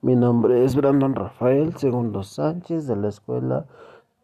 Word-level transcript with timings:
Mi 0.00 0.14
nombre 0.14 0.64
es 0.64 0.76
Brandon 0.76 1.12
Rafael 1.12 1.74
Segundo 1.76 2.22
Sánchez 2.22 2.86
de 2.86 2.94
la 2.94 3.08
escuela 3.08 3.66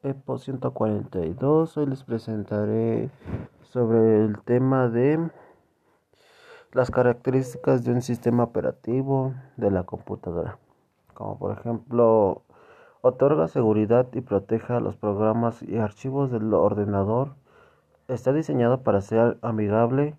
EPO 0.04 0.38
142. 0.38 1.76
Hoy 1.76 1.86
les 1.86 2.04
presentaré 2.04 3.10
sobre 3.62 4.24
el 4.24 4.40
tema 4.42 4.88
de 4.88 5.30
las 6.70 6.92
características 6.92 7.82
de 7.84 7.90
un 7.90 8.02
sistema 8.02 8.44
operativo 8.44 9.34
de 9.56 9.72
la 9.72 9.82
computadora. 9.82 10.58
Como 11.12 11.40
por 11.40 11.58
ejemplo, 11.58 12.42
otorga 13.00 13.48
seguridad 13.48 14.06
y 14.12 14.20
proteja 14.20 14.78
los 14.78 14.94
programas 14.94 15.60
y 15.60 15.78
archivos 15.78 16.30
del 16.30 16.54
ordenador. 16.54 17.34
Está 18.06 18.32
diseñado 18.32 18.84
para 18.84 19.00
ser 19.00 19.38
amigable 19.42 20.14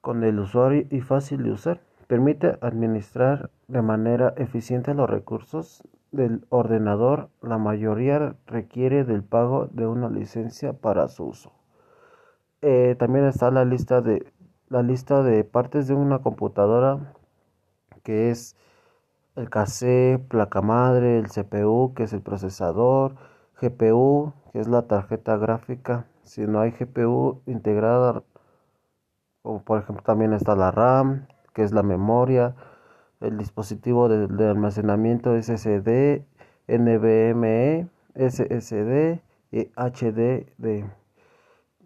con 0.00 0.24
el 0.24 0.40
usuario 0.40 0.88
y 0.90 1.02
fácil 1.02 1.44
de 1.44 1.52
usar. 1.52 1.85
Permite 2.06 2.58
administrar 2.60 3.50
de 3.68 3.82
manera 3.82 4.32
eficiente 4.36 4.94
los 4.94 5.10
recursos 5.10 5.82
del 6.12 6.46
ordenador. 6.50 7.30
La 7.42 7.58
mayoría 7.58 8.36
requiere 8.46 9.04
del 9.04 9.24
pago 9.24 9.66
de 9.72 9.86
una 9.86 10.08
licencia 10.08 10.72
para 10.72 11.08
su 11.08 11.24
uso. 11.24 11.52
Eh, 12.62 12.96
también 12.98 13.26
está 13.26 13.50
la 13.50 13.64
lista 13.64 14.00
de 14.00 14.32
la 14.68 14.82
lista 14.82 15.22
de 15.22 15.44
partes 15.44 15.86
de 15.86 15.94
una 15.94 16.20
computadora 16.20 17.12
que 18.02 18.30
es 18.30 18.56
el 19.36 19.50
cassette, 19.50 20.26
placa 20.28 20.62
madre, 20.62 21.18
el 21.18 21.28
CPU, 21.28 21.92
que 21.94 22.04
es 22.04 22.12
el 22.12 22.22
procesador, 22.22 23.16
GPU, 23.60 24.32
que 24.52 24.60
es 24.60 24.68
la 24.68 24.82
tarjeta 24.82 25.36
gráfica. 25.36 26.06
Si 26.22 26.46
no 26.46 26.60
hay 26.60 26.70
GPU 26.72 27.42
integrada, 27.46 28.22
o 29.42 29.60
por 29.60 29.80
ejemplo 29.80 30.02
también 30.04 30.32
está 30.32 30.56
la 30.56 30.70
RAM, 30.70 31.26
que 31.56 31.62
es 31.62 31.72
la 31.72 31.82
memoria, 31.82 32.54
el 33.20 33.38
dispositivo 33.38 34.10
de, 34.10 34.46
almacenamiento 34.46 35.40
SSD, 35.40 36.20
NVMe, 36.68 37.88
SSD 38.14 39.22
y 39.52 39.70
HDD. 39.74 40.84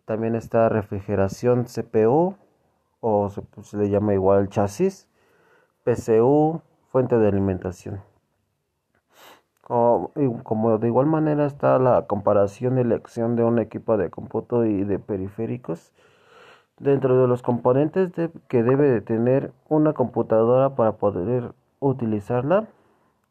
También 0.06 0.34
está 0.34 0.68
refrigeración 0.70 1.66
CPU 1.66 2.34
o 2.98 3.30
se, 3.30 3.42
pues, 3.42 3.68
se 3.68 3.76
le 3.76 3.90
llama 3.90 4.12
igual 4.12 4.48
chasis, 4.48 5.06
PCU, 5.84 6.62
fuente 6.88 7.16
de 7.16 7.28
alimentación. 7.28 8.02
Como, 9.60 10.10
como, 10.42 10.78
de 10.78 10.88
igual 10.88 11.06
manera 11.06 11.46
está 11.46 11.78
la 11.78 12.08
comparación 12.08 12.76
y 12.76 12.80
elección 12.80 13.36
de 13.36 13.44
un 13.44 13.60
equipo 13.60 13.96
de 13.96 14.10
cómputo 14.10 14.64
y 14.64 14.82
de 14.82 14.98
periféricos 14.98 15.92
Dentro 16.80 17.20
de 17.20 17.28
los 17.28 17.42
componentes 17.42 18.10
que 18.48 18.62
debe 18.62 18.88
de 18.88 19.02
tener 19.02 19.52
una 19.68 19.92
computadora 19.92 20.76
para 20.76 20.92
poder 20.92 21.52
utilizarla, 21.78 22.68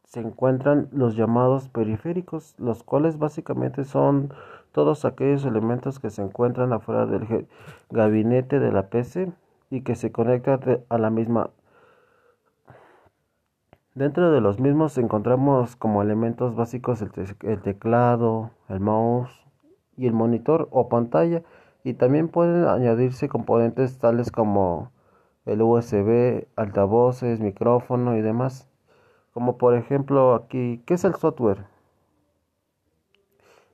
se 0.04 0.20
encuentran 0.20 0.88
los 0.92 1.16
llamados 1.16 1.68
periféricos, 1.68 2.54
los 2.60 2.84
cuales 2.84 3.18
básicamente 3.18 3.86
son 3.86 4.32
todos 4.72 5.04
aquellos 5.04 5.46
elementos 5.46 6.00
que 6.00 6.12
se 6.12 6.22
encuentran 6.22 6.74
afuera 6.74 7.08
del 7.08 7.48
gabinete 7.90 8.60
de 8.60 8.72
la 8.72 8.90
PC 8.90 9.32
y 9.72 9.82
que 9.82 9.96
se 9.96 10.12
conectan 10.12 10.84
a 10.88 10.98
la 11.00 11.10
misma. 11.10 11.50
Dentro 13.96 14.32
de 14.32 14.42
los 14.42 14.60
mismos 14.60 14.96
encontramos 15.00 15.76
como 15.76 16.04
elementos 16.04 16.56
básicos 16.56 17.02
el 17.02 17.62
teclado, 17.64 18.52
el 18.68 18.80
mouse 18.80 19.32
y 19.98 20.06
el 20.06 20.14
monitor 20.14 20.68
o 20.70 20.88
pantalla 20.88 21.42
y 21.84 21.94
también 21.94 22.28
pueden 22.28 22.66
añadirse 22.66 23.30
componentes 23.30 23.98
tales 24.00 24.32
como 24.32 24.92
el 25.46 25.62
USB, 25.62 26.48
altavoces, 26.56 27.40
micrófono 27.40 28.16
y 28.18 28.22
demás. 28.22 28.68
Como 29.34 29.58
por 29.58 29.76
ejemplo 29.76 30.36
aquí, 30.36 30.84
¿qué 30.86 30.96
es 30.96 31.04
el 31.04 31.16
software? 31.16 31.66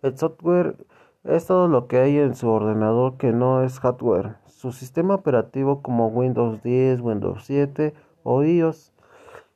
El 0.01 0.17
software 0.17 0.75
es 1.23 1.47
todo 1.47 1.67
lo 1.67 1.87
que 1.87 1.97
hay 1.97 2.19
en 2.19 2.35
su 2.35 2.47
ordenador 2.47 3.17
que 3.17 3.31
no 3.31 3.63
es 3.63 3.79
hardware. 3.79 4.35
Su 4.45 4.71
sistema 4.71 5.15
operativo 5.15 5.81
como 5.81 6.07
Windows 6.07 6.61
10, 6.61 7.01
Windows 7.01 7.43
7 7.45 7.95
o 8.23 8.43
iOS 8.43 8.93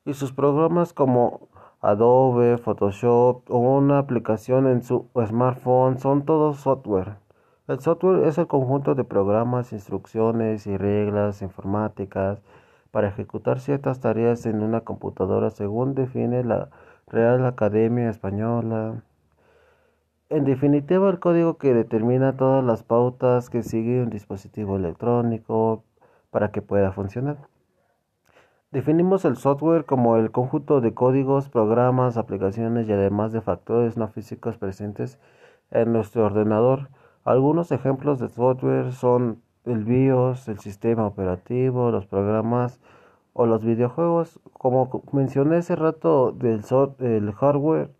y 0.06 0.14
sus 0.14 0.34
programas 0.34 0.94
como 0.94 1.48
Adobe, 1.81 2.58
Photoshop 2.58 3.44
o 3.50 3.58
una 3.60 4.00
aplicación 4.00 4.68
en 4.68 4.81
su 4.81 5.08
smartphone 5.16 6.00
son 6.00 6.26
todos 6.26 6.58
software. 6.58 7.18
El 7.69 7.80
software 7.81 8.25
es 8.25 8.40
el 8.40 8.47
conjunto 8.47 8.96
de 8.96 9.03
programas, 9.03 9.74
instrucciones 9.74 10.66
y 10.66 10.75
reglas 10.75 11.44
informáticas 11.44 12.41
para 12.90 13.09
ejecutar 13.09 13.59
ciertas 13.59 14.00
tareas 14.00 14.47
en 14.47 14.63
una 14.63 14.81
computadora 14.81 15.52
según 15.52 15.94
define 15.94 16.44
la 16.44 16.69
Real 17.06 17.46
Academia 17.46 18.09
Española. 18.09 19.03
En 20.30 20.46
definitiva, 20.46 21.12
el 21.12 21.19
código 21.19 21.59
que 21.59 21.75
determina 21.75 22.35
todas 22.35 22.63
las 22.63 22.81
pautas 22.81 23.52
que 23.52 23.62
sigue 23.62 24.01
un 24.01 24.09
dispositivo 24.09 24.75
electrónico 24.75 25.84
para 26.31 26.50
que 26.51 26.63
pueda 26.63 26.91
funcionar. 26.91 27.38
Definimos 28.72 29.25
el 29.25 29.38
software 29.38 29.86
como 29.86 30.18
el 30.18 30.31
conjunto 30.31 30.81
de 30.81 30.96
códigos, 30.96 31.50
programas, 31.50 32.18
aplicaciones 32.18 32.90
y 32.90 32.94
además 32.94 33.31
de 33.31 33.41
factores 33.41 33.96
no 33.96 34.07
físicos 34.07 34.57
presentes 34.57 35.19
en 35.69 35.94
nuestro 35.94 36.25
ordenador 36.25 36.90
algunos 37.24 37.72
ejemplos 37.72 38.19
de 38.19 38.30
software 38.30 38.91
son 38.91 39.41
el 39.66 39.84
BIOS, 39.84 40.47
el 40.47 40.59
sistema 40.59 41.06
operativo, 41.06 41.91
los 41.91 42.06
programas 42.07 42.80
o 43.34 43.46
los 43.46 43.63
videojuegos. 43.63 44.40
Como 44.53 45.03
mencioné 45.12 45.57
hace 45.57 45.75
rato 45.75 46.31
del 46.31 46.62
el 47.00 47.31
hardware, 47.34 47.91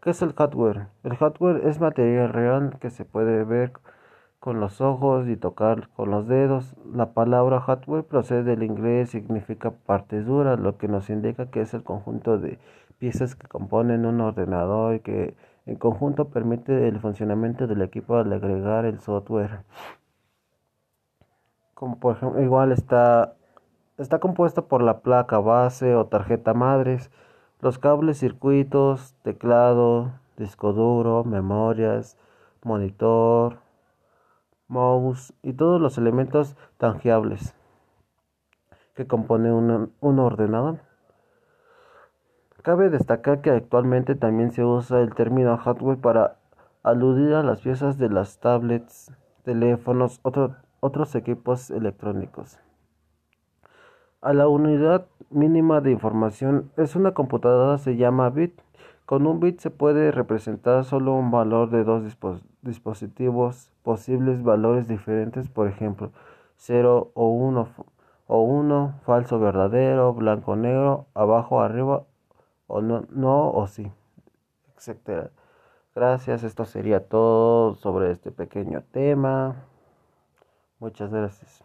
¿qué 0.00 0.10
es 0.10 0.22
el 0.22 0.32
hardware? 0.32 0.88
El 1.04 1.16
hardware 1.16 1.66
es 1.66 1.80
material 1.80 2.32
real 2.32 2.78
que 2.80 2.90
se 2.90 3.04
puede 3.04 3.44
ver 3.44 3.72
con 4.40 4.58
los 4.58 4.80
ojos 4.80 5.28
y 5.28 5.36
tocar 5.36 5.88
con 5.90 6.10
los 6.10 6.26
dedos. 6.26 6.74
La 6.92 7.12
palabra 7.12 7.60
hardware 7.60 8.04
procede 8.04 8.42
del 8.42 8.64
inglés, 8.64 9.10
significa 9.10 9.70
partes 9.70 10.26
duras, 10.26 10.58
lo 10.58 10.78
que 10.78 10.88
nos 10.88 11.10
indica 11.10 11.50
que 11.50 11.60
es 11.60 11.74
el 11.74 11.84
conjunto 11.84 12.38
de 12.38 12.58
piezas 12.98 13.36
que 13.36 13.46
componen 13.46 14.04
un 14.04 14.20
ordenador 14.20 14.96
y 14.96 15.00
que 15.00 15.36
en 15.66 15.76
conjunto 15.76 16.28
permite 16.28 16.88
el 16.88 17.00
funcionamiento 17.00 17.66
del 17.66 17.82
equipo 17.82 18.16
al 18.16 18.32
agregar 18.32 18.84
el 18.84 19.00
software. 19.00 19.64
Como 21.74 21.98
por 21.98 22.16
ejemplo, 22.16 22.42
igual 22.42 22.72
está 22.72 23.34
está 23.98 24.18
compuesto 24.18 24.66
por 24.66 24.82
la 24.82 25.00
placa 25.00 25.38
base 25.38 25.94
o 25.94 26.06
tarjeta 26.06 26.54
madres, 26.54 27.10
los 27.60 27.78
cables, 27.78 28.18
circuitos, 28.18 29.14
teclado, 29.22 30.12
disco 30.36 30.72
duro, 30.72 31.24
memorias, 31.24 32.18
monitor, 32.62 33.58
mouse 34.68 35.32
y 35.42 35.52
todos 35.52 35.80
los 35.80 35.98
elementos 35.98 36.56
tangibles 36.78 37.54
que 38.94 39.06
componen 39.06 39.52
un, 39.52 39.92
un 40.00 40.18
ordenador. 40.18 40.91
Cabe 42.62 42.90
destacar 42.90 43.40
que 43.40 43.50
actualmente 43.50 44.14
también 44.14 44.52
se 44.52 44.64
usa 44.64 45.00
el 45.00 45.16
término 45.16 45.58
hardware 45.58 45.98
para 45.98 46.36
aludir 46.84 47.34
a 47.34 47.42
las 47.42 47.60
piezas 47.60 47.98
de 47.98 48.08
las 48.08 48.38
tablets, 48.38 49.10
teléfonos, 49.42 50.20
otros 50.78 51.14
equipos 51.16 51.72
electrónicos. 51.72 52.60
A 54.20 54.32
la 54.32 54.46
unidad 54.46 55.06
mínima 55.30 55.80
de 55.80 55.90
información 55.90 56.70
es 56.76 56.94
una 56.94 57.14
computadora 57.14 57.78
se 57.78 57.96
llama 57.96 58.30
bit. 58.30 58.60
Con 59.06 59.26
un 59.26 59.40
bit 59.40 59.58
se 59.58 59.70
puede 59.70 60.12
representar 60.12 60.84
solo 60.84 61.14
un 61.14 61.32
valor 61.32 61.68
de 61.68 61.82
dos 61.82 62.04
dispositivos, 62.62 63.72
posibles 63.82 64.44
valores 64.44 64.86
diferentes, 64.86 65.48
por 65.48 65.66
ejemplo, 65.66 66.12
0 66.58 67.10
o 67.14 67.26
1 67.26 67.68
o 68.28 68.40
1, 68.40 68.94
falso 69.04 69.40
verdadero, 69.40 70.14
blanco 70.14 70.54
negro, 70.54 71.06
abajo 71.14 71.60
arriba 71.60 72.04
o 72.72 72.80
no, 72.80 73.04
no 73.10 73.50
o 73.50 73.66
sí, 73.66 73.92
etcétera. 74.76 75.30
Gracias, 75.94 76.42
esto 76.42 76.64
sería 76.64 77.06
todo 77.06 77.74
sobre 77.74 78.10
este 78.12 78.32
pequeño 78.32 78.82
tema. 78.92 79.66
Muchas 80.80 81.10
gracias. 81.10 81.62